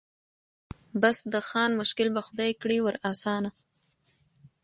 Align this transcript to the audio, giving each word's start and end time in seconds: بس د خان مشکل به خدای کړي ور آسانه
بس 1.01 1.17
د 1.33 1.35
خان 1.49 1.71
مشکل 1.81 2.07
به 2.15 2.21
خدای 2.27 2.51
کړي 2.61 2.77
ور 2.81 2.95
آسانه 3.11 3.49